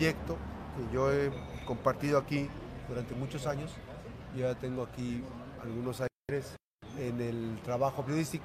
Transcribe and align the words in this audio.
proyecto 0.00 0.38
que 0.76 0.94
yo 0.94 1.12
he 1.12 1.30
compartido 1.66 2.16
aquí 2.16 2.48
durante 2.88 3.14
muchos 3.14 3.46
años. 3.46 3.70
Yo 4.34 4.48
ya 4.48 4.54
tengo 4.54 4.82
aquí 4.82 5.22
algunos 5.62 6.00
años 6.00 6.56
en 6.98 7.20
el 7.20 7.60
trabajo 7.62 8.02
periodístico 8.02 8.44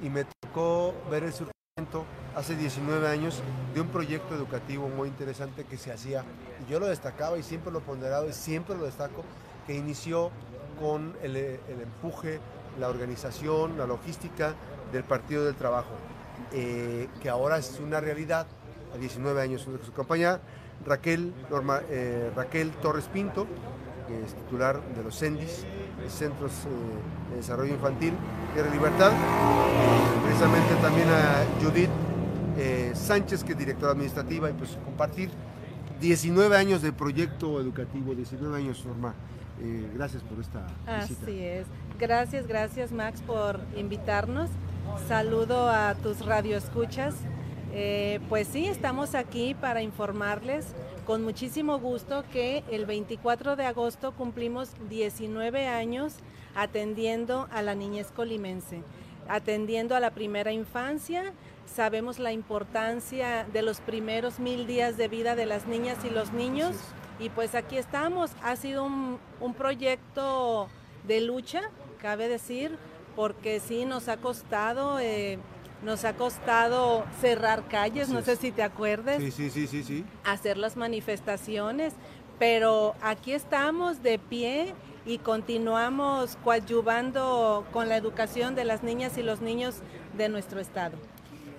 y 0.00 0.08
me 0.08 0.24
tocó 0.40 0.94
ver 1.10 1.24
el 1.24 1.32
surgimiento 1.32 2.04
hace 2.36 2.54
19 2.54 3.08
años 3.08 3.42
de 3.74 3.80
un 3.80 3.88
proyecto 3.88 4.36
educativo 4.36 4.88
muy 4.88 5.08
interesante 5.08 5.64
que 5.64 5.76
se 5.78 5.90
hacía, 5.90 6.24
y 6.64 6.70
yo 6.70 6.78
lo 6.78 6.86
destacaba 6.86 7.38
y 7.38 7.42
siempre 7.42 7.72
lo 7.72 7.80
ponderado 7.80 8.28
y 8.28 8.32
siempre 8.32 8.76
lo 8.76 8.84
destaco, 8.84 9.24
que 9.66 9.74
inició 9.74 10.30
con 10.78 11.16
el, 11.22 11.34
el 11.34 11.80
empuje, 11.82 12.38
la 12.78 12.88
organización, 12.88 13.78
la 13.78 13.86
logística 13.86 14.54
del 14.92 15.02
Partido 15.02 15.44
del 15.44 15.56
Trabajo, 15.56 15.94
eh, 16.52 17.08
que 17.20 17.28
ahora 17.28 17.58
es 17.58 17.80
una 17.80 18.00
realidad, 18.00 18.46
a 18.94 18.98
19 18.98 19.40
años 19.40 19.62
su 19.84 19.92
compañía, 19.92 20.40
Raquel, 20.86 21.32
eh, 21.90 22.30
Raquel 22.34 22.70
Torres 22.82 23.08
Pinto, 23.12 23.46
que 24.06 24.22
es 24.22 24.34
titular 24.34 24.80
de 24.94 25.02
los 25.02 25.18
CENDIS, 25.18 25.66
Centros 26.08 26.52
eh, 26.52 27.30
de 27.30 27.36
Desarrollo 27.36 27.74
Infantil, 27.74 28.14
Tierra 28.52 28.70
Libertad, 28.70 29.12
precisamente 30.22 30.74
también 30.80 31.08
a 31.08 31.44
Judith 31.62 31.90
Sánchez, 32.94 33.42
que 33.42 33.52
es 33.52 33.58
directora 33.58 33.92
administrativa, 33.92 34.48
y 34.48 34.52
pues 34.52 34.78
compartir 34.84 35.30
19 36.00 36.56
años 36.56 36.82
de 36.82 36.92
proyecto 36.92 37.60
educativo, 37.60 38.14
19 38.14 38.56
años, 38.56 38.84
Norma. 38.86 39.14
gracias 39.94 40.22
por 40.22 40.38
esta. 40.38 40.66
Así 40.86 41.40
es. 41.40 41.66
Gracias, 41.98 42.46
gracias 42.46 42.92
Max 42.92 43.22
por 43.22 43.60
invitarnos. 43.76 44.50
Saludo 45.08 45.68
a 45.68 45.94
tus 45.94 46.24
radioescuchas. 46.24 47.14
Eh, 47.76 48.20
pues 48.28 48.46
sí, 48.46 48.66
estamos 48.66 49.16
aquí 49.16 49.54
para 49.54 49.82
informarles 49.82 50.64
con 51.06 51.24
muchísimo 51.24 51.80
gusto 51.80 52.22
que 52.32 52.62
el 52.70 52.86
24 52.86 53.56
de 53.56 53.66
agosto 53.66 54.12
cumplimos 54.12 54.70
19 54.88 55.66
años 55.66 56.14
atendiendo 56.54 57.48
a 57.50 57.62
la 57.62 57.74
niñez 57.74 58.12
colimense, 58.12 58.82
atendiendo 59.28 59.96
a 59.96 60.00
la 60.00 60.12
primera 60.12 60.52
infancia. 60.52 61.32
Sabemos 61.66 62.20
la 62.20 62.30
importancia 62.30 63.44
de 63.52 63.62
los 63.62 63.80
primeros 63.80 64.38
mil 64.38 64.68
días 64.68 64.96
de 64.96 65.08
vida 65.08 65.34
de 65.34 65.46
las 65.46 65.66
niñas 65.66 65.98
y 66.04 66.10
los 66.10 66.32
niños 66.32 66.76
y 67.18 67.28
pues 67.30 67.56
aquí 67.56 67.76
estamos. 67.76 68.30
Ha 68.44 68.54
sido 68.54 68.84
un, 68.84 69.18
un 69.40 69.54
proyecto 69.54 70.68
de 71.08 71.20
lucha 71.20 71.62
cabe 72.04 72.28
decir, 72.28 72.76
porque 73.16 73.60
sí 73.60 73.86
nos 73.86 74.08
ha 74.08 74.18
costado, 74.18 75.00
eh, 75.00 75.38
nos 75.84 76.04
ha 76.04 76.14
costado 76.14 77.04
cerrar 77.20 77.68
calles, 77.68 78.08
no 78.08 78.22
sé 78.22 78.36
si 78.36 78.50
te 78.50 78.62
acuerdes. 78.62 79.22
Sí, 79.22 79.30
sí, 79.30 79.50
sí, 79.50 79.66
sí, 79.66 79.84
sí. 79.84 80.04
Hacer 80.24 80.56
las 80.56 80.76
manifestaciones, 80.76 81.94
pero 82.38 82.94
aquí 83.02 83.32
estamos 83.32 84.02
de 84.02 84.18
pie 84.18 84.74
y 85.06 85.18
continuamos 85.18 86.38
coadyuvando 86.42 87.66
con 87.72 87.88
la 87.88 87.96
educación 87.96 88.54
de 88.54 88.64
las 88.64 88.82
niñas 88.82 89.18
y 89.18 89.22
los 89.22 89.40
niños 89.40 89.76
de 90.16 90.28
nuestro 90.28 90.60
estado. 90.60 90.96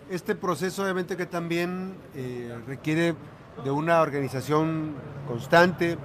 Este 0.09 0.35
proceso 0.35 0.83
obviamente 0.83 1.15
que 1.15 1.25
también 1.25 1.95
eh, 2.15 2.55
requiere 2.67 3.15
de 3.63 3.71
una 3.71 4.01
organización 4.01 4.93
constante, 5.27 5.97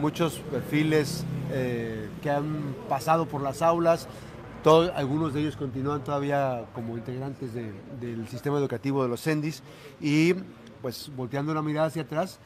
muchos 0.00 0.38
perfiles 0.50 1.24
eh, 1.52 2.08
que 2.22 2.30
han 2.30 2.74
pasado 2.88 3.26
por 3.26 3.42
las 3.42 3.62
aulas, 3.62 4.08
todos, 4.64 4.90
algunos 4.96 5.34
de 5.34 5.42
ellos 5.42 5.56
continúan 5.56 6.02
todavía 6.02 6.64
como 6.74 6.96
integrantes 6.96 7.52
del 7.52 8.26
sistema 8.28 8.58
educativo 8.58 9.02
de 9.02 9.10
los 9.10 9.22
CENDIS 9.22 9.62
y 10.00 10.34
pues 10.80 11.12
volteando 11.14 11.52
la 11.52 11.60
mirada 11.60 11.88
hacia 11.88 12.02
atrás, 12.02 12.40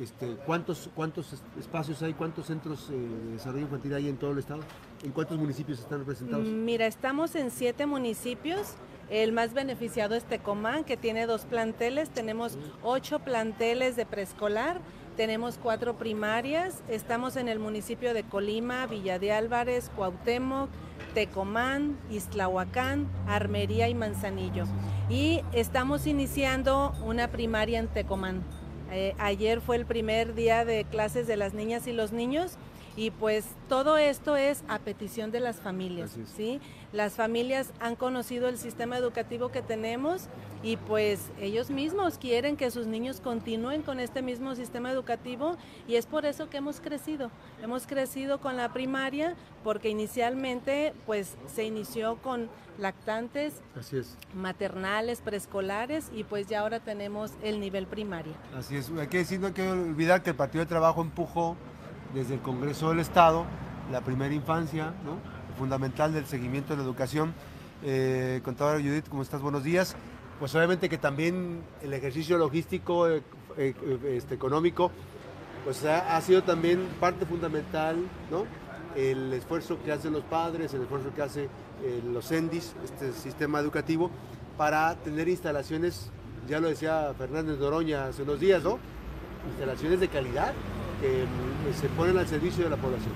este, 0.00 0.36
¿cuántos, 0.46 0.88
¿cuántos 0.94 1.42
espacios 1.58 2.02
hay, 2.02 2.14
cuántos 2.14 2.46
centros 2.46 2.88
eh, 2.90 2.92
de 2.92 3.32
desarrollo 3.32 3.64
infantil 3.64 3.94
hay 3.94 4.08
en 4.08 4.16
todo 4.16 4.30
el 4.30 4.38
estado? 4.38 4.60
¿En 5.02 5.10
cuántos 5.10 5.38
municipios 5.38 5.80
están 5.80 5.98
representados? 6.00 6.46
Mira, 6.46 6.86
estamos 6.86 7.34
en 7.34 7.50
siete 7.50 7.84
municipios. 7.86 8.74
El 9.10 9.32
más 9.32 9.52
beneficiado 9.52 10.14
es 10.14 10.24
Tecomán, 10.24 10.84
que 10.84 10.96
tiene 10.96 11.26
dos 11.26 11.46
planteles. 11.46 12.10
Tenemos 12.10 12.58
ocho 12.82 13.18
planteles 13.20 13.96
de 13.96 14.06
preescolar 14.06 14.80
tenemos 15.16 15.58
cuatro 15.60 15.96
primarias, 15.96 16.82
estamos 16.88 17.36
en 17.36 17.48
el 17.48 17.58
municipio 17.58 18.12
de 18.12 18.22
Colima, 18.22 18.86
Villa 18.86 19.18
de 19.18 19.32
Álvarez, 19.32 19.90
Cuauhtémoc, 19.96 20.68
Tecomán, 21.14 21.96
Islahuacán, 22.10 23.08
Armería 23.26 23.88
y 23.88 23.94
Manzanillo. 23.94 24.64
Y 25.08 25.40
estamos 25.52 26.06
iniciando 26.06 26.92
una 27.02 27.28
primaria 27.28 27.78
en 27.78 27.88
Tecomán. 27.88 28.44
Eh, 28.92 29.14
ayer 29.18 29.60
fue 29.60 29.76
el 29.76 29.86
primer 29.86 30.34
día 30.34 30.64
de 30.64 30.84
clases 30.84 31.26
de 31.26 31.36
las 31.36 31.54
niñas 31.54 31.86
y 31.86 31.92
los 31.92 32.12
niños 32.12 32.58
y 32.96 33.10
pues 33.10 33.44
todo 33.68 33.98
esto 33.98 34.36
es 34.36 34.64
a 34.68 34.78
petición 34.78 35.30
de 35.30 35.40
las 35.40 35.56
familias, 35.56 36.16
¿sí? 36.34 36.60
Las 36.92 37.12
familias 37.12 37.70
han 37.78 37.94
conocido 37.94 38.48
el 38.48 38.56
sistema 38.56 38.96
educativo 38.96 39.50
que 39.50 39.60
tenemos 39.60 40.28
y 40.62 40.78
pues 40.78 41.30
ellos 41.38 41.68
mismos 41.70 42.16
quieren 42.16 42.56
que 42.56 42.70
sus 42.70 42.86
niños 42.86 43.20
continúen 43.20 43.82
con 43.82 44.00
este 44.00 44.22
mismo 44.22 44.54
sistema 44.54 44.90
educativo 44.90 45.56
y 45.86 45.96
es 45.96 46.06
por 46.06 46.24
eso 46.24 46.48
que 46.48 46.56
hemos 46.56 46.80
crecido. 46.80 47.30
Hemos 47.62 47.86
crecido 47.86 48.40
con 48.40 48.56
la 48.56 48.72
primaria 48.72 49.36
porque 49.62 49.90
inicialmente 49.90 50.94
pues 51.04 51.36
se 51.54 51.64
inició 51.64 52.16
con 52.16 52.48
lactantes, 52.78 53.60
maternales, 54.34 55.20
preescolares 55.20 56.10
y 56.14 56.24
pues 56.24 56.46
ya 56.46 56.60
ahora 56.60 56.80
tenemos 56.80 57.32
el 57.42 57.60
nivel 57.60 57.86
primario. 57.86 58.32
Así 58.56 58.76
es, 58.76 58.90
hay 58.98 59.08
que 59.08 59.18
decir, 59.18 59.38
no 59.38 59.48
hay 59.48 59.52
que 59.52 59.68
olvidar 59.68 60.22
que 60.22 60.30
el 60.30 60.36
Partido 60.36 60.64
de 60.64 60.68
Trabajo 60.68 61.02
empujó 61.02 61.56
desde 62.14 62.34
el 62.34 62.40
Congreso 62.40 62.90
del 62.90 63.00
Estado, 63.00 63.44
la 63.90 64.00
primera 64.00 64.34
infancia, 64.34 64.92
fundamental 65.56 66.12
del 66.12 66.26
seguimiento 66.26 66.72
de 66.72 66.78
la 66.78 66.82
educación. 66.82 67.34
Eh, 67.82 68.40
Judith, 68.44 69.08
¿cómo 69.08 69.22
estás? 69.22 69.40
Buenos 69.40 69.64
días. 69.64 69.96
Pues 70.38 70.54
obviamente 70.54 70.88
que 70.88 70.98
también 70.98 71.62
el 71.82 71.92
ejercicio 71.92 72.36
logístico, 72.36 73.08
eh, 73.08 73.22
eh, 73.56 73.74
este, 74.16 74.34
económico, 74.34 74.90
pues 75.64 75.84
ha, 75.84 76.20
sido 76.20 76.42
también 76.42 76.86
parte 77.00 77.26
fundamental, 77.26 77.96
¿no? 78.30 78.44
El 78.94 79.32
esfuerzo 79.32 79.78
que 79.84 79.92
hacen 79.92 80.12
los 80.12 80.22
padres, 80.24 80.72
el 80.74 80.82
esfuerzo 80.82 81.12
que 81.14 81.22
hace 81.22 81.48
los 82.12 82.30
ENDIS, 82.30 82.74
este 82.84 83.12
sistema 83.12 83.58
educativo, 83.60 84.10
para 84.56 84.94
tener 84.96 85.28
instalaciones, 85.28 86.10
ya 86.48 86.60
lo 86.60 86.68
decía 86.68 87.12
Fernández 87.18 87.58
Doroña 87.58 88.06
hace 88.06 88.22
unos 88.22 88.38
días, 88.38 88.62
¿no? 88.62 88.78
Instalaciones 89.50 90.00
de 90.00 90.08
calidad, 90.08 90.54
que 91.00 91.26
se 91.74 91.88
ponen 91.90 92.18
al 92.18 92.26
servicio 92.26 92.64
de 92.64 92.70
la 92.70 92.76
población. 92.76 93.12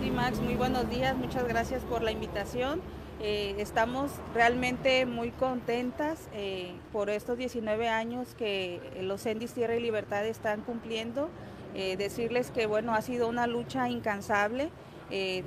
Sí, 0.00 0.10
Max, 0.10 0.40
muy 0.40 0.54
buenos 0.54 0.88
días, 0.90 1.16
muchas 1.16 1.46
gracias 1.46 1.82
por 1.82 2.02
la 2.02 2.10
invitación. 2.10 2.80
Eh, 3.20 3.54
estamos 3.58 4.10
realmente 4.34 5.06
muy 5.06 5.30
contentas 5.30 6.28
eh, 6.32 6.72
por 6.92 7.08
estos 7.08 7.38
19 7.38 7.88
años 7.88 8.34
que 8.36 8.80
los 9.00 9.24
ENDIS 9.26 9.52
Tierra 9.52 9.76
y 9.76 9.80
Libertad 9.80 10.26
están 10.26 10.62
cumpliendo. 10.62 11.28
Eh, 11.74 11.96
decirles 11.96 12.50
que 12.50 12.66
bueno, 12.66 12.94
ha 12.94 13.02
sido 13.02 13.28
una 13.28 13.46
lucha 13.46 13.88
incansable. 13.88 14.70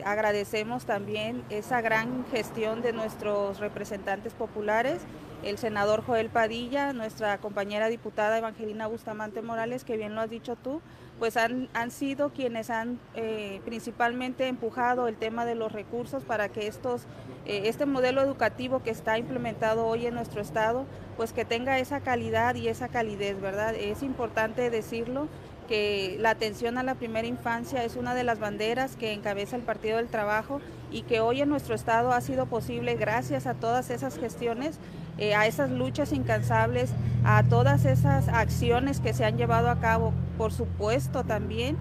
agradecemos 0.05 0.85
también 0.85 1.43
esa 1.49 1.81
gran 1.81 2.25
gestión 2.31 2.81
de 2.81 2.93
nuestros 2.93 3.59
representantes 3.59 4.33
populares, 4.33 5.01
el 5.43 5.57
senador 5.57 6.03
Joel 6.03 6.29
Padilla, 6.29 6.93
nuestra 6.93 7.37
compañera 7.37 7.87
diputada 7.87 8.37
Evangelina 8.37 8.87
Bustamante 8.87 9.41
Morales, 9.41 9.83
que 9.83 9.97
bien 9.97 10.15
lo 10.15 10.21
has 10.21 10.29
dicho 10.29 10.55
tú, 10.55 10.81
pues 11.19 11.37
han, 11.37 11.69
sido 11.91 12.29
quienes 12.31 12.69
han 12.69 12.99
eh, 13.15 13.61
principalmente 13.63 14.47
empujado 14.47 15.07
el 15.07 15.15
tema 15.15 15.45
de 15.45 15.55
los 15.55 15.71
recursos 15.71 16.23
para 16.23 16.49
que 16.49 16.67
estos, 16.67 17.03
eh, 17.45 17.63
este 17.65 17.85
modelo 17.85 18.21
educativo 18.21 18.83
que 18.83 18.89
está 18.89 19.17
implementado 19.17 19.85
hoy 19.85 20.07
en 20.07 20.13
nuestro 20.13 20.41
estado, 20.41 20.85
pues 21.15 21.31
que 21.31 21.45
tenga 21.45 21.79
esa 21.79 22.01
calidad 22.01 22.55
y 22.55 22.67
esa 22.67 22.89
calidez, 22.89 23.39
¿verdad? 23.39 23.75
Es 23.75 24.03
importante 24.03 24.69
decirlo 24.69 25.27
que 25.67 26.17
la 26.19 26.31
atención 26.31 26.77
a 26.77 26.83
la 26.83 26.95
primera 26.95 27.27
infancia 27.27 27.83
es 27.83 27.95
una 27.95 28.13
de 28.13 28.23
las 28.23 28.39
banderas 28.39 28.95
que 28.95 29.13
encabeza 29.13 29.55
el 29.55 29.63
Partido 29.63 29.97
del 29.97 30.07
Trabajo 30.07 30.61
y 30.91 31.01
que 31.03 31.19
hoy 31.19 31.41
en 31.41 31.49
nuestro 31.49 31.75
estado 31.75 32.11
ha 32.11 32.21
sido 32.21 32.45
posible 32.45 32.95
gracias 32.95 33.47
a 33.47 33.55
todas 33.55 33.89
esas 33.89 34.17
gestiones, 34.17 34.79
eh, 35.17 35.35
a 35.35 35.47
esas 35.47 35.69
luchas 35.69 36.11
incansables, 36.11 36.91
a 37.23 37.43
todas 37.43 37.85
esas 37.85 38.27
acciones 38.27 38.99
que 38.99 39.13
se 39.13 39.25
han 39.25 39.37
llevado 39.37 39.69
a 39.69 39.79
cabo, 39.79 40.13
por 40.37 40.51
supuesto 40.51 41.23
también 41.23 41.77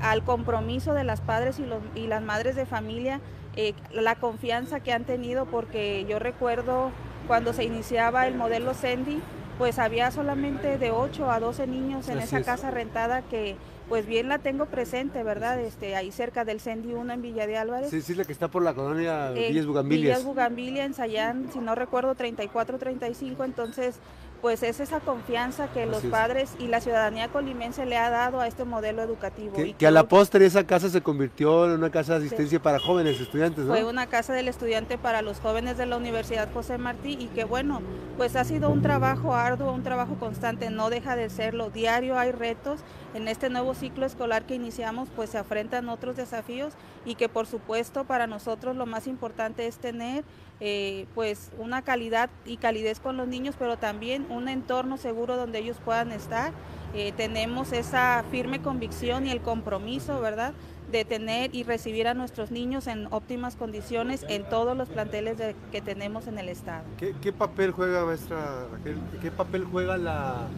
al 0.00 0.22
compromiso 0.22 0.94
de 0.94 1.04
las 1.04 1.20
padres 1.20 1.60
y, 1.94 2.06
las 2.06 2.22
madres 2.22 2.56
de 2.56 2.66
familia, 2.66 3.20
eh, 3.56 3.74
la 3.92 4.14
confianza 4.14 4.80
que 4.80 4.92
han 4.92 5.04
tenido, 5.04 5.46
porque 5.46 6.06
yo 6.08 6.18
recuerdo 6.18 6.90
cuando 7.26 7.52
se 7.52 7.64
iniciaba 7.64 8.26
el 8.26 8.34
modelo 8.34 8.74
Sendy, 8.74 9.20
pues 9.58 9.78
había 9.80 10.10
solamente 10.12 10.78
de 10.78 10.92
8 10.92 11.30
a 11.30 11.40
12 11.40 11.66
niños 11.66 12.08
en 12.08 12.18
esa 12.18 12.42
casa 12.42 12.70
rentada 12.70 13.22
que 13.22 13.56
pues 13.88 14.06
bien 14.06 14.28
la 14.28 14.38
tengo 14.38 14.66
presente, 14.66 15.22
¿verdad? 15.22 15.58
Este, 15.60 15.96
ahí 15.96 16.12
cerca 16.12 16.44
del 16.44 16.60
Cendi 16.60 16.92
1 16.92 17.12
en 17.12 17.22
Villa 17.22 17.46
de 17.46 17.56
Álvarez. 17.56 17.90
Sí, 17.90 18.02
sí, 18.02 18.14
la 18.14 18.24
que 18.24 18.32
está 18.32 18.48
por 18.48 18.62
la 18.62 18.74
colonia 18.74 19.32
eh, 19.32 19.48
Villas 19.48 19.66
Bugambilias. 19.66 20.18
Villas 20.18 20.24
Bugambilias, 20.24 20.86
en 20.86 20.94
Sayán, 20.94 21.48
si 21.52 21.58
no 21.58 21.74
recuerdo, 21.74 22.14
34, 22.14 22.78
35, 22.78 23.44
entonces 23.44 23.96
pues 24.40 24.62
es 24.62 24.80
esa 24.80 25.00
confianza 25.00 25.68
que 25.68 25.86
los 25.86 26.02
padres 26.04 26.54
y 26.58 26.68
la 26.68 26.80
ciudadanía 26.80 27.28
colimense 27.28 27.86
le 27.86 27.96
ha 27.96 28.08
dado 28.10 28.40
a 28.40 28.46
este 28.46 28.64
modelo 28.64 29.02
educativo. 29.02 29.54
Que, 29.54 29.74
que, 29.74 29.86
a 29.86 29.90
la 29.90 30.06
postre 30.06 30.46
esa 30.46 30.64
casa 30.64 30.88
se 30.88 31.00
convirtió 31.00 31.64
en 31.66 31.72
una 31.72 31.90
casa 31.90 32.18
de 32.18 32.26
asistencia 32.26 32.60
para 32.60 32.78
jóvenes 32.78 33.20
estudiantes, 33.20 33.64
¿no? 33.64 33.72
Fue 33.72 33.84
una 33.84 34.06
casa 34.06 34.32
del 34.32 34.48
estudiante 34.48 34.98
para 34.98 35.22
los 35.22 35.40
jóvenes 35.40 35.76
de 35.76 35.86
la 35.86 35.96
Universidad 35.96 36.48
José 36.52 36.78
Martí 36.78 37.16
y 37.18 37.26
que 37.26 37.44
bueno, 37.44 37.80
pues 38.16 38.36
ha 38.36 38.44
sido 38.44 38.70
un 38.70 38.82
trabajo 38.82 39.34
arduo, 39.34 39.72
un 39.72 39.82
trabajo 39.82 40.16
constante, 40.18 40.70
no 40.70 40.90
deja 40.90 41.16
de 41.16 41.30
serlo. 41.30 41.70
Diario 41.70 42.18
hay 42.18 42.32
retos. 42.32 42.80
En 43.14 43.26
este 43.26 43.50
nuevo 43.50 43.74
ciclo 43.74 44.06
escolar 44.06 44.44
que 44.44 44.54
iniciamos, 44.54 45.08
pues 45.16 45.30
se 45.30 45.38
afrentan 45.38 45.88
otros 45.88 46.16
desafíos 46.16 46.74
y 47.04 47.14
que 47.14 47.28
por 47.28 47.46
supuesto 47.46 48.04
para 48.04 48.26
nosotros 48.26 48.76
lo 48.76 48.86
más 48.86 49.06
importante 49.06 49.66
es 49.66 49.78
tener 49.78 50.24
eh, 50.60 51.06
pues 51.14 51.50
una 51.58 51.82
calidad 51.82 52.30
y 52.44 52.56
calidez 52.56 52.98
con 52.98 53.16
los 53.16 53.28
niños, 53.28 53.54
pero 53.58 53.76
también 53.76 54.26
un 54.28 54.48
entorno 54.48 54.96
seguro 54.96 55.36
donde 55.36 55.60
ellos 55.60 55.76
puedan 55.84 56.10
estar. 56.10 56.52
Eh, 56.94 57.12
tenemos 57.16 57.72
esa 57.72 58.24
firme 58.30 58.60
convicción 58.60 59.26
y 59.26 59.30
el 59.30 59.40
compromiso, 59.40 60.20
¿verdad?, 60.20 60.54
de 60.90 61.04
tener 61.04 61.54
y 61.54 61.64
recibir 61.64 62.08
a 62.08 62.14
nuestros 62.14 62.50
niños 62.50 62.86
en 62.86 63.08
óptimas 63.10 63.56
condiciones 63.56 64.24
en 64.28 64.48
todos 64.48 64.74
los 64.74 64.88
planteles 64.88 65.36
que 65.70 65.82
tenemos 65.82 66.26
en 66.26 66.38
el 66.38 66.48
Estado. 66.48 66.82
¿Qué, 66.96 67.32
papel 67.32 67.72
juega, 67.72 68.06
maestra 68.06 68.66
Raquel, 68.72 68.98
qué 69.20 69.30
papel 69.30 69.64
juega 69.64 69.98
la, 69.98 70.48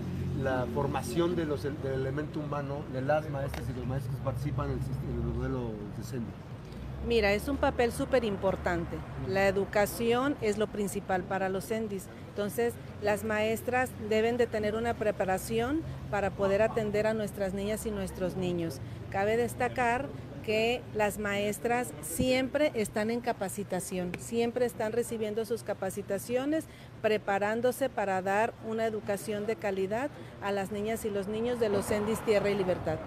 formación 0.73 1.35
de 1.35 1.47
los, 1.47 1.65
del 1.65 1.75
elemento 1.93 2.39
humano 2.39 2.83
de 2.93 3.03
las 3.03 3.29
maestras 3.29 3.69
y 3.69 3.79
los 3.79 3.87
maestros 3.87 4.15
que 4.15 4.23
participan 4.23 4.71
en 4.71 4.79
el, 4.79 5.11
en 5.11 5.29
el 5.29 5.35
modelo 5.35 5.73
de 5.99 6.05
CENDI? 6.05 6.50
Mira, 7.07 7.33
es 7.33 7.49
un 7.49 7.57
papel 7.57 7.93
súper 7.93 8.25
importante. 8.25 8.99
La 9.27 9.49
educación 9.49 10.37
es 10.43 10.59
lo 10.59 10.67
principal 10.67 11.23
para 11.23 11.49
los 11.49 11.71
ENDIS. 11.71 12.07
Entonces, 12.29 12.75
las 13.03 13.25
maestras 13.25 13.91
deben 14.11 14.37
de 14.37 14.47
tener 14.47 14.75
una 14.75 14.95
preparación 14.95 15.83
para 16.11 16.31
poder 16.31 16.61
atender 16.61 17.07
a 17.07 17.15
nuestras 17.15 17.55
niñas 17.55 17.87
y 17.87 17.91
nuestros 17.91 18.37
niños. 18.37 18.81
Cabe 19.11 19.39
destacar 19.39 20.09
que 20.45 20.83
las 20.95 21.19
maestras 21.19 21.93
siempre 22.03 22.71
están 22.75 23.11
en 23.11 23.21
capacitación, 23.21 24.13
siempre 24.19 24.67
están 24.67 24.93
recibiendo 24.93 25.45
sus 25.45 25.63
capacitaciones, 25.63 26.65
preparándose 27.03 27.89
para 27.89 28.21
dar 28.23 28.53
una 28.67 28.87
educación 28.87 29.47
de 29.47 29.57
calidad 29.57 30.11
a 30.43 30.53
las 30.53 30.71
niñas 30.71 31.05
y 31.05 31.11
los 31.11 31.29
niños 31.29 31.61
de 31.61 31.69
los 31.69 31.91
ENDIS 31.91 32.25
Tierra 32.25 32.51
y 32.51 32.57
Libertad. 32.57 32.99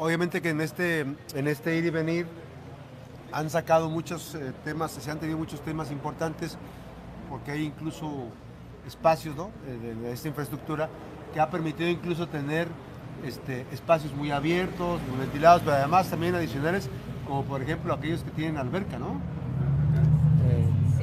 Obviamente 0.00 0.40
que 0.40 0.48
en 0.48 0.62
este, 0.62 1.00
en 1.00 1.46
este 1.46 1.76
ir 1.76 1.84
y 1.84 1.90
venir 1.90 2.26
han 3.32 3.50
sacado 3.50 3.90
muchos 3.90 4.34
eh, 4.34 4.50
temas, 4.64 4.92
se 4.92 5.10
han 5.10 5.20
tenido 5.20 5.36
muchos 5.36 5.60
temas 5.60 5.90
importantes, 5.90 6.56
porque 7.28 7.50
hay 7.50 7.66
incluso 7.66 8.28
espacios 8.86 9.36
¿no? 9.36 9.50
Eh, 9.66 9.94
de, 10.00 10.10
esta 10.10 10.26
infraestructura 10.26 10.88
que 11.34 11.38
ha 11.38 11.50
permitido 11.50 11.90
incluso 11.90 12.26
tener 12.26 12.66
este, 13.26 13.66
espacios 13.72 14.14
muy 14.14 14.30
abiertos, 14.30 15.02
muy 15.02 15.18
ventilados, 15.18 15.60
pero 15.62 15.76
además 15.76 16.08
también 16.08 16.34
adicionales, 16.34 16.88
como 17.26 17.44
por 17.44 17.60
ejemplo 17.60 17.92
aquellos 17.92 18.22
que 18.22 18.30
tienen 18.30 18.56
alberca, 18.56 18.98
¿no? 18.98 19.20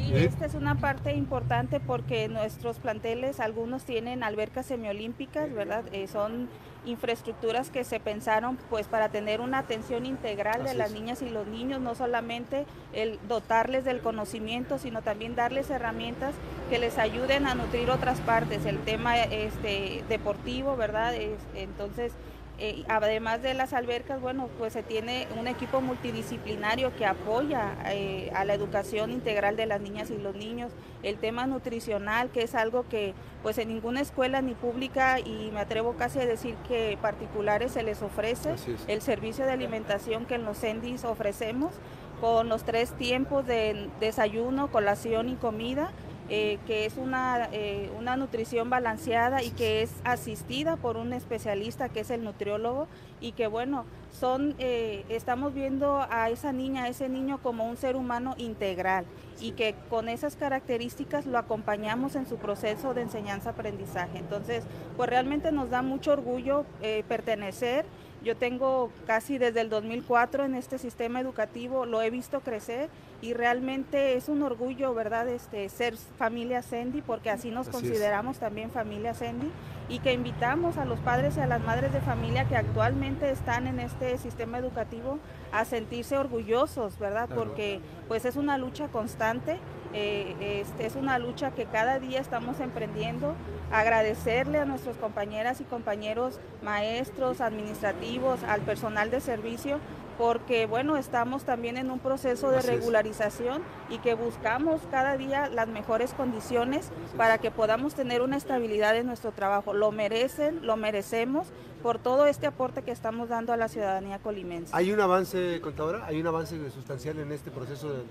Sí, 0.08 0.24
esta 0.24 0.46
es 0.46 0.54
una 0.54 0.76
parte 0.76 1.14
importante 1.14 1.80
porque 1.80 2.28
nuestros 2.28 2.78
planteles, 2.80 3.40
algunos 3.40 3.84
tienen 3.84 4.24
albercas 4.24 4.66
semiolímpicas, 4.66 5.54
¿verdad? 5.54 5.84
Eh, 5.92 6.08
son 6.08 6.48
infraestructuras 6.86 7.70
que 7.70 7.84
se 7.84 8.00
pensaron 8.00 8.58
pues 8.70 8.88
para 8.88 9.10
tener 9.10 9.42
una 9.42 9.60
atención 9.60 10.06
integral 10.06 10.64
de 10.64 10.74
las 10.74 10.92
niñas 10.92 11.22
y 11.22 11.30
los 11.30 11.46
niños, 11.48 11.82
no 11.82 11.96
solamente 11.96 12.66
el 12.94 13.20
dotarles 13.28 13.84
del 13.84 14.00
conocimiento, 14.00 14.78
sino 14.78 15.02
también 15.02 15.36
darles 15.36 15.70
herramientas 15.70 16.34
que 16.70 16.80
les 16.80 16.98
ayuden 16.98 17.46
a 17.46 17.56
nutrir 17.56 17.90
otras 17.90 18.20
partes, 18.22 18.66
el 18.66 18.80
tema 18.80 19.18
este, 19.22 20.04
deportivo, 20.08 20.78
¿verdad? 20.78 21.14
entonces, 21.56 22.14
eh, 22.60 22.84
además 22.88 23.44
de 23.44 23.54
las 23.54 23.74
albercas, 23.74 24.20
bueno, 24.20 24.50
pues 24.58 24.74
se 24.74 24.82
tiene 24.82 25.28
un 25.40 25.48
equipo 25.48 25.80
multidisciplinario 25.80 26.96
que 26.96 27.06
apoya 27.06 27.76
eh, 27.86 28.32
a 28.34 28.46
la 28.46 28.56
educación 28.56 29.12
integral 29.12 29.56
de 29.56 29.68
las 29.68 29.80
niñas 29.80 30.10
y 30.10 30.18
los 30.18 30.36
niños. 30.36 30.72
El 31.04 31.18
tema 31.18 31.46
nutricional, 31.46 32.32
que 32.32 32.42
es 32.42 32.56
algo 32.56 32.88
que 32.90 33.14
pues 33.44 33.60
en 33.60 33.68
ninguna 33.68 34.02
escuela 34.02 34.42
ni 34.42 34.56
pública 34.56 35.20
y 35.20 35.52
me 35.54 35.60
atrevo 35.60 35.94
casi 35.94 36.20
a 36.20 36.26
decir 36.26 36.56
que 36.68 36.98
particulares 37.00 37.74
se 37.74 37.84
les 37.84 38.02
ofrece 38.02 38.56
el 38.88 39.02
servicio 39.02 39.46
de 39.46 39.52
alimentación 39.52 40.26
que 40.26 40.36
en 40.36 40.44
los 40.44 40.58
CENDIS 40.60 41.06
ofrecemos 41.06 41.74
con 42.20 42.50
los 42.50 42.64
tres 42.64 42.94
tiempos 42.94 43.46
de 43.46 43.90
desayuno, 44.00 44.72
colación 44.72 45.30
y 45.30 45.36
comida 45.36 45.92
eh, 46.30 46.60
que 46.68 46.86
es 46.86 46.98
una, 46.98 47.48
eh, 47.54 47.90
una 47.98 48.18
nutrición 48.18 48.70
balanceada 48.70 49.44
y 49.44 49.52
que 49.52 49.82
es 49.82 49.94
asistida 50.04 50.76
por 50.76 50.98
un 50.98 51.14
especialista 51.14 51.88
que 51.88 52.02
es 52.02 52.10
el 52.10 52.26
nutriólogo 52.26 52.90
y 53.22 53.32
que 53.32 53.48
bueno, 53.48 53.86
son, 54.12 54.54
eh, 54.60 55.06
estamos 55.08 55.54
viendo 55.54 56.06
a 56.10 56.30
esa 56.30 56.52
niña, 56.52 56.84
a 56.84 56.88
ese 56.90 57.08
niño 57.08 57.40
como 57.42 57.66
un 57.66 57.78
ser 57.78 57.96
humano 57.96 58.36
integral 58.38 59.06
y 59.40 59.52
que 59.52 59.74
con 59.90 60.10
esas 60.10 60.36
características 60.36 61.26
lo 61.26 61.38
acompañamos 61.38 62.16
en 62.18 62.28
su 62.28 62.36
proceso 62.36 62.94
de 62.94 63.04
enseñanza-aprendizaje. 63.04 64.18
Entonces, 64.18 64.66
pues 64.98 65.10
realmente 65.10 65.54
nos 65.54 65.70
da 65.70 65.82
mucho 65.82 66.12
orgullo 66.12 66.66
pertenecer. 67.08 67.86
Yo 68.24 68.36
tengo 68.36 68.92
casi 69.06 69.38
desde 69.38 69.62
el 69.62 69.70
2004 69.70 70.46
en 70.46 70.56
este 70.56 70.78
sistema 70.78 71.22
educativo, 71.22 71.86
lo 71.86 72.02
he 72.02 72.10
visto 72.10 72.42
crecer 72.42 72.90
y 73.22 73.34
realmente 73.34 74.16
es 74.16 74.28
un 74.28 74.42
orgullo, 74.44 74.94
¿verdad?, 74.94 75.28
este, 75.30 75.70
ser 75.70 75.96
familia 75.96 76.62
Sendy, 76.62 77.02
porque 77.02 77.30
así 77.30 77.52
nos 77.52 77.70
consideramos 77.70 78.38
también 78.38 78.70
familia 78.70 79.14
Sendy, 79.14 79.52
y 79.90 80.00
que 80.00 80.14
invitamos 80.14 80.78
a 80.78 80.86
los 80.86 81.00
padres 81.00 81.38
y 81.38 81.40
a 81.40 81.48
las 81.48 81.62
madres 81.62 81.94
de 81.94 82.02
familia 82.02 82.46
que 82.46 82.56
actualmente 82.56 83.30
están 83.32 83.66
en 83.68 83.80
este 83.80 84.18
sistema 84.18 84.58
educativo 84.58 85.20
a 85.52 85.66
sentirse 85.66 86.18
orgullosos, 86.18 87.00
¿verdad?, 87.00 87.30
porque 87.34 87.80
pues 88.08 88.26
es 88.26 88.36
una 88.36 88.58
lucha 88.58 88.88
constante, 88.90 89.58
eh, 89.94 90.62
este, 90.62 90.86
es 90.86 90.96
una 90.96 91.18
lucha 91.18 91.52
que 91.52 91.66
cada 91.66 92.00
día 92.00 92.20
estamos 92.20 92.60
emprendiendo, 92.60 93.36
agradecerle 93.72 94.60
a 94.60 94.66
nuestros 94.66 94.98
compañeras 94.98 95.62
y 95.62 95.64
compañeros 95.64 96.40
maestros, 96.62 97.42
administrativos, 97.42 98.44
al 98.44 98.62
personal 98.62 99.12
de 99.12 99.20
servicio, 99.22 99.80
porque 100.18 100.66
bueno, 100.66 100.98
estamos 100.98 101.44
también 101.44 101.78
en 101.78 101.92
un 101.92 102.00
proceso 102.00 102.50
de 102.50 102.62
regularización 102.62 103.62
y 103.90 104.00
que 104.00 104.16
buscamos 104.16 104.82
cada 104.90 105.16
día 105.16 105.48
las 105.50 105.68
mejores 105.68 106.14
condiciones 106.14 106.90
para 107.16 107.38
que 107.38 107.52
podamos 107.52 107.94
tener 107.94 108.22
una 108.22 108.38
estabilidad 108.38 108.96
en 108.98 109.06
nuestro 109.06 109.32
trabajo. 109.32 109.74
Lo 109.74 109.92
merecen, 109.92 110.66
lo 110.66 110.76
merecemos 110.76 111.48
por 111.84 112.00
todo 112.00 112.26
este 112.26 112.48
aporte 112.48 112.82
que 112.82 112.92
estamos 112.92 113.30
dando 113.30 113.54
a 113.54 113.58
la 113.58 113.68
ciudadanía 113.68 114.18
colimense. 114.18 114.72
¿Hay 114.76 114.92
un 114.92 115.00
avance, 115.00 115.62
contadora? 115.62 116.06
¿Hay 116.08 116.20
un 116.20 116.26
avance 116.26 116.58
sustancial 116.72 117.20
en 117.20 117.32
este 117.32 117.52
proceso 117.52 117.90
de 117.90 118.04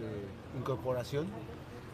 incorporación? 0.57 1.27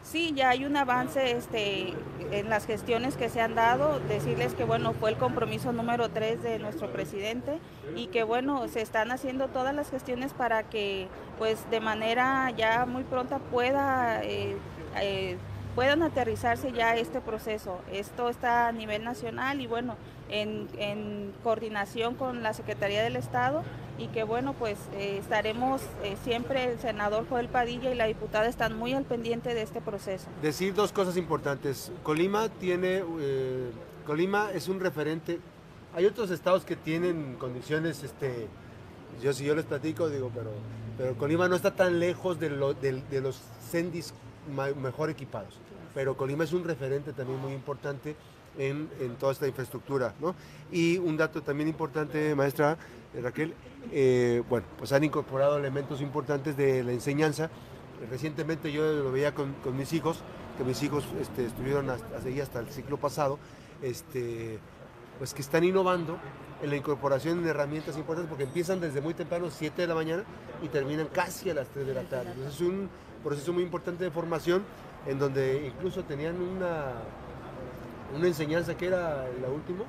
Sí, 0.03 0.33
ya 0.35 0.51
hay 0.51 0.65
un 0.65 0.77
avance 0.77 1.37
este, 1.37 1.95
en 2.33 2.51
las 2.51 2.67
gestiones 2.67 3.17
que 3.17 3.29
se 3.29 3.41
han 3.41 3.55
dado. 3.55 4.01
Decirles 4.09 4.55
que 4.55 4.65
bueno, 4.65 4.93
fue 4.95 5.11
el 5.11 5.17
compromiso 5.17 5.73
número 5.73 6.09
tres 6.09 6.43
de 6.43 6.59
nuestro 6.59 6.93
presidente 6.93 7.61
y 7.95 8.09
que 8.09 8.25
bueno, 8.25 8.67
se 8.69 8.83
están 8.83 9.13
haciendo 9.13 9.49
todas 9.49 9.75
las 9.75 9.91
gestiones 9.91 10.33
para 10.33 10.65
que 10.65 11.09
pues 11.39 11.71
de 11.71 11.81
manera 11.81 12.51
ya 12.51 12.85
muy 12.85 13.05
pronta 13.05 13.39
pueda 13.39 14.23
eh, 14.25 14.57
eh, 15.01 15.39
puedan 15.75 16.03
aterrizarse 16.03 16.73
ya 16.73 16.97
este 16.97 17.21
proceso. 17.21 17.79
Esto 17.93 18.29
está 18.29 18.69
a 18.69 18.73
nivel 18.73 19.05
nacional 19.05 19.61
y 19.61 19.67
bueno, 19.67 19.97
en, 20.29 21.33
coordinación 21.43 22.15
con 22.15 22.43
la 22.43 22.55
Secretaría 22.55 23.03
del 23.03 23.17
Estado 23.17 23.63
y 23.99 24.09
que 24.09 24.25
bueno, 24.25 24.55
pues 24.55 24.79
eh, 24.95 25.19
estaremos 25.19 25.83
eh, 26.03 26.17
siempre, 26.25 26.73
el 26.73 26.79
senador 26.79 27.27
Joel 27.29 27.49
Padilla 27.49 27.93
y 27.93 27.95
la 27.95 28.07
diputada 28.07 28.47
están 28.47 28.77
muy 28.77 28.95
al 28.95 29.05
pendiente 29.05 29.55
de 29.55 29.63
este 29.63 29.81
proceso. 29.81 30.27
Decir 30.41 30.75
dos 30.75 30.93
cosas 30.93 31.17
importantes. 31.17 31.93
Colima 32.03 32.49
tiene, 32.49 33.03
eh, 33.21 33.71
Colima 34.07 34.51
es 34.53 34.69
un 34.69 34.81
referente, 34.81 35.41
hay 35.95 36.07
otros 36.07 36.31
estados 36.31 36.65
que 36.65 36.75
tienen 36.75 37.37
condiciones, 37.39 38.03
este, 38.03 38.49
yo 39.23 39.33
si 39.33 39.45
yo 39.45 39.55
les 39.55 39.67
platico 39.67 40.09
digo, 40.09 40.31
pero, 40.35 40.51
pero 40.97 41.15
Colima 41.17 41.49
no 41.49 41.55
está 41.55 41.75
tan 41.75 42.01
lejos 42.01 42.41
de, 42.41 42.49
de, 42.49 43.21
los 43.21 43.41
CENDIS 43.71 44.15
mejor 44.81 45.11
equipados, 45.11 45.59
pero 45.95 46.17
Colima 46.17 46.45
es 46.45 46.53
un 46.53 46.65
referente 46.65 47.13
también 47.13 47.41
muy 47.41 47.53
importante 47.53 48.17
en, 48.59 48.89
en, 49.01 49.17
toda 49.17 49.33
esta 49.33 49.47
infraestructura. 49.47 50.15
¿no? 50.21 50.35
Y 50.71 50.99
un 50.99 51.17
dato 51.17 51.43
también 51.43 51.69
importante, 51.69 52.35
maestra 52.35 52.77
Raquel, 53.21 53.55
eh, 53.91 54.43
bueno, 54.49 54.67
pues 54.79 54.93
han 54.93 55.05
incorporado 55.05 55.59
elementos 55.59 56.01
importantes 56.01 56.57
de 56.57 56.83
la 56.85 56.93
enseñanza. 56.93 57.51
Recientemente 58.11 58.73
yo 58.73 58.91
lo 58.93 59.13
veía 59.13 59.35
con, 59.35 59.55
mis 59.77 59.93
hijos, 59.93 60.21
que 60.57 60.65
mis 60.65 60.83
hijos 60.83 61.05
este, 61.21 61.47
estuvieron 61.47 61.91
hasta, 61.91 62.17
hasta 62.17 62.61
el 62.61 62.69
ciclo 62.69 62.97
pasado, 62.97 63.39
este, 63.83 64.59
pues 65.23 65.35
que 65.35 65.43
están 65.43 65.63
innovando 65.63 66.19
en 66.61 66.71
la 66.71 66.75
incorporación 66.75 67.45
de 67.45 67.51
herramientas 67.51 67.97
importantes 67.97 68.29
porque 68.29 68.43
empiezan 68.43 68.81
desde 68.81 69.01
muy 69.01 69.15
temprano, 69.15 69.51
7 69.53 69.83
de 69.83 69.87
la 69.87 69.95
mañana, 69.95 70.25
y 70.61 70.67
terminan 70.67 71.07
casi 71.13 71.49
a 71.49 71.55
las 71.55 71.69
3 71.69 71.87
de 71.87 71.95
la 71.95 72.03
tarde. 72.03 72.33
Entonces 72.33 72.57
es 72.57 72.61
un 72.61 72.91
proceso 73.23 73.53
muy 73.53 73.63
importante 73.63 74.03
de 74.03 74.11
formación 74.11 74.65
en 75.07 75.21
donde 75.21 75.65
incluso 75.65 76.03
tenían 76.03 76.43
una 76.43 76.95
una 78.17 78.27
enseñanza 78.27 78.77
que 78.77 78.89
era 78.89 79.29
la 79.41 79.49
última. 79.49 79.85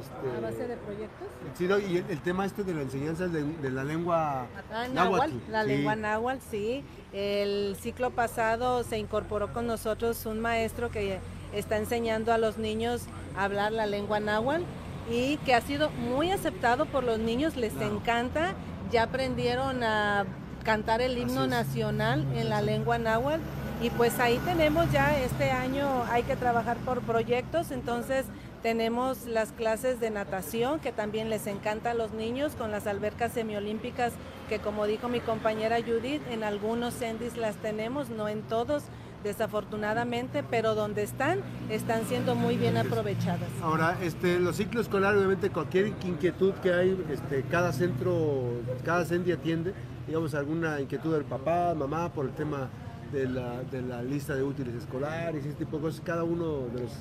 Este, 0.00 0.36
¿A 0.36 0.40
base 0.40 0.66
de 0.66 0.76
proyectos? 0.76 1.28
Sí, 1.54 1.68
no, 1.68 1.78
y 1.78 1.98
el, 1.98 2.20
tema 2.20 2.44
este 2.44 2.64
de 2.64 2.74
la 2.74 2.82
enseñanza 2.82 3.28
de, 3.28 3.44
de 3.44 3.70
la 3.70 3.84
lengua 3.84 4.48
ah, 4.72 4.88
náhuatl. 4.92 5.36
La 5.48 5.62
lengua 5.62 5.94
náhuatl, 5.94 6.40
sí. 6.50 6.82
El 7.12 7.76
ciclo 7.78 8.10
pasado 8.10 8.82
se 8.82 8.98
incorporó 8.98 9.52
con 9.52 9.68
nosotros 9.68 10.26
un 10.26 10.40
maestro 10.40 10.90
que 10.90 11.20
está 11.52 11.76
enseñando 11.76 12.32
a 12.32 12.38
los 12.38 12.58
niños 12.58 13.02
a 13.36 13.44
hablar 13.44 13.72
la 13.72 13.86
lengua 13.86 14.20
náhuatl 14.20 14.64
y 15.10 15.36
que 15.38 15.54
ha 15.54 15.60
sido 15.60 15.90
muy 15.90 16.30
aceptado 16.30 16.86
por 16.86 17.04
los 17.04 17.18
niños, 17.18 17.56
les 17.56 17.74
encanta. 17.80 18.54
Ya 18.90 19.04
aprendieron 19.04 19.82
a 19.82 20.26
cantar 20.64 21.00
el 21.00 21.18
himno 21.18 21.46
nacional 21.46 22.26
en 22.34 22.48
la 22.48 22.62
lengua 22.62 22.98
náhuatl 22.98 23.42
y 23.82 23.90
pues 23.90 24.20
ahí 24.20 24.38
tenemos 24.44 24.90
ya 24.92 25.18
este 25.18 25.50
año 25.50 26.04
hay 26.10 26.22
que 26.22 26.36
trabajar 26.36 26.76
por 26.78 27.00
proyectos, 27.00 27.72
entonces 27.72 28.26
tenemos 28.62 29.26
las 29.26 29.50
clases 29.50 29.98
de 29.98 30.10
natación 30.10 30.78
que 30.78 30.92
también 30.92 31.30
les 31.30 31.48
encanta 31.48 31.90
a 31.90 31.94
los 31.94 32.12
niños 32.12 32.52
con 32.54 32.70
las 32.70 32.86
albercas 32.86 33.32
semiolímpicas 33.32 34.12
que 34.48 34.60
como 34.60 34.86
dijo 34.86 35.08
mi 35.08 35.18
compañera 35.18 35.78
Judith, 35.84 36.22
en 36.30 36.44
algunos 36.44 36.94
CENDIS 36.94 37.36
las 37.36 37.56
tenemos, 37.56 38.08
no 38.08 38.28
en 38.28 38.42
todos 38.42 38.84
desafortunadamente, 39.22 40.42
pero 40.42 40.74
donde 40.74 41.02
están, 41.02 41.40
están 41.70 42.04
siendo 42.06 42.34
muy 42.34 42.56
bien 42.56 42.76
aprovechadas. 42.76 43.48
Ahora, 43.62 43.96
este, 44.02 44.38
los 44.38 44.56
ciclos 44.56 44.86
escolares, 44.86 45.18
obviamente 45.18 45.50
cualquier 45.50 45.88
inquietud 45.88 46.52
que 46.62 46.72
hay, 46.72 47.04
este, 47.10 47.42
cada 47.44 47.72
centro, 47.72 48.60
cada 48.84 49.04
CENDI 49.04 49.32
atiende, 49.32 49.74
digamos, 50.06 50.34
alguna 50.34 50.80
inquietud 50.80 51.12
del 51.12 51.24
papá, 51.24 51.74
mamá, 51.74 52.12
por 52.12 52.26
el 52.26 52.32
tema 52.32 52.68
de 53.12 53.28
la, 53.28 53.62
de 53.62 53.82
la 53.82 54.02
lista 54.02 54.34
de 54.34 54.42
útiles 54.42 54.74
escolares, 54.74 55.44
ese 55.44 55.54
tipo 55.54 55.76
de 55.76 55.82
cosas, 55.82 56.00
cada 56.04 56.24
uno 56.24 56.66
de 56.74 56.82
los 56.82 56.92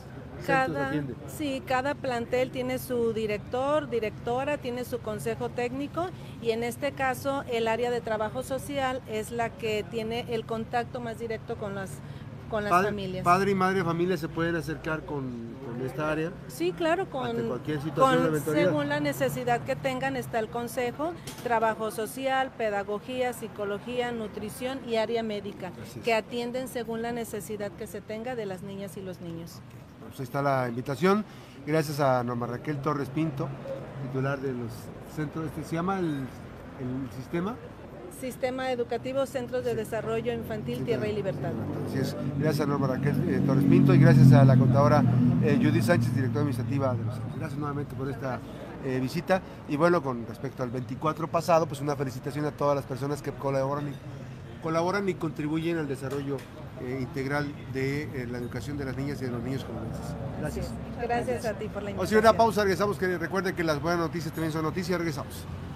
cada, 0.46 0.92
sí, 1.28 1.62
cada 1.66 1.94
plantel 1.94 2.50
tiene 2.52 2.80
su 2.80 3.14
director, 3.14 3.90
directora, 3.90 4.58
tiene 4.58 4.86
su 4.86 5.00
consejo 5.00 5.50
técnico 5.50 6.08
y 6.42 6.52
en 6.52 6.64
este 6.64 6.94
caso 6.94 7.44
el 7.52 7.68
área 7.68 7.92
de 7.92 8.02
trabajo 8.02 8.42
social 8.42 9.02
es 9.08 9.32
la 9.32 9.50
que 9.50 9.86
tiene 9.90 10.26
el 10.34 10.46
contacto 10.46 11.00
más 11.00 11.20
directo 11.20 11.58
con 11.58 11.76
las 11.76 11.92
con 12.52 12.66
las 12.66 12.86
familias. 12.86 13.24
Padre 13.24 13.52
y 13.52 13.56
madre 13.56 13.84
familia 13.84 14.18
se 14.18 14.28
pueden 14.28 14.56
acercar 14.58 15.06
con, 15.06 15.50
esta 15.84 16.12
área. 16.12 16.32
Sí, 16.48 16.74
claro, 16.74 17.10
con, 17.10 17.36
cualquier 17.48 17.82
situación 17.82 18.40
según 18.46 18.88
la 18.88 19.00
necesidad 19.00 19.62
que 19.62 19.76
tengan 19.76 20.16
está 20.16 20.38
el 20.38 20.48
consejo, 20.48 21.14
trabajo 21.42 21.90
social, 21.90 22.52
pedagogía, 22.56 23.34
psicología, 23.34 24.12
nutrición 24.12 24.80
y 24.88 24.98
área 24.98 25.24
médica, 25.24 25.72
que 26.04 26.14
atienden 26.14 26.68
según 26.68 27.02
la 27.02 27.14
necesidad 27.14 27.72
que 27.72 27.88
se 27.88 28.00
tenga 28.00 28.36
de 28.36 28.46
las 28.46 28.62
niñas 28.62 28.96
y 28.98 29.02
los 29.02 29.22
niños. 29.22 29.60
Pues 30.08 30.20
ahí 30.20 30.24
está 30.26 30.44
la 30.44 30.70
invitación. 30.70 31.26
Gracias 31.66 32.00
a 32.00 32.24
Norma 32.24 32.46
Raquel 32.46 32.80
Torres 32.82 33.10
Pinto, 33.10 33.50
titular 34.04 34.40
de 34.40 34.52
los 34.52 34.72
centros, 35.16 35.48
este, 35.48 35.64
¿se 35.64 35.76
llama 35.76 35.98
el 35.98 36.28
sistema? 37.16 37.56
Sistema 38.22 38.72
Educativo 38.72 39.26
Centros 39.26 39.66
de 39.66 39.74
Desarrollo 39.74 40.32
Infantil 40.32 40.86
Tierra 40.86 41.08
y 41.08 41.14
Libertad. 41.16 41.54
Así 41.88 41.98
es. 41.98 42.16
Gracias 42.38 42.68
a 42.68 42.70
Norma 42.70 42.86
Raquel 42.86 43.16
eh, 43.28 43.42
Torres 43.44 43.64
Pinto 43.64 43.96
y 43.96 43.98
gracias 43.98 44.32
a 44.32 44.46
la 44.46 44.56
contadora 44.56 45.04
eh, 45.44 45.60
Judy 45.60 45.82
Sánchez, 45.82 46.14
directora 46.14 46.42
administrativa 46.42 46.94
de 46.94 47.04
los 47.04 47.16
centros. 47.16 47.40
Gracias 47.40 47.60
nuevamente 47.60 47.96
por 47.96 48.12
esta 48.12 48.40
eh, 48.86 49.00
visita. 49.02 49.42
Y 49.68 49.76
bueno, 49.76 50.04
con 50.04 50.24
respecto 50.28 50.62
al 50.62 50.70
24 50.70 51.28
pasado, 51.30 51.66
pues 51.66 51.82
una 51.82 51.96
felicitación 51.96 52.46
a 52.46 52.52
todas 52.52 52.76
las 52.76 52.86
personas 52.86 53.24
que 53.24 53.32
colaboran 53.32 53.88
y, 53.88 54.62
colaboran 54.62 55.10
y 55.10 55.16
contribuyen 55.16 55.80
al 55.80 55.88
desarrollo 55.88 56.38
integral 57.00 57.52
de 57.74 58.28
la 58.30 58.38
educación 58.38 58.78
de 58.78 58.86
las 58.86 58.96
niñas 58.96 59.20
y 59.24 59.26
de 59.26 59.32
los 59.32 59.42
niños 59.42 59.64
comunistas. 59.64 60.16
Gracias. 60.40 60.72
Gracias 61.02 61.46
a 61.46 61.54
ti 61.54 61.68
por 61.70 61.82
la 61.82 61.90
invitación. 61.90 62.20
O 62.20 62.22
sea, 62.22 62.32
una 62.32 62.38
pausa, 62.38 62.62
regresamos. 62.62 63.00
Que 63.00 63.18
recuerden 63.18 63.56
que 63.56 63.64
las 63.64 63.82
buenas 63.82 64.00
noticias 64.00 64.32
también 64.32 64.52
son 64.52 64.62
noticias. 64.62 65.00
Regresamos. 65.00 65.44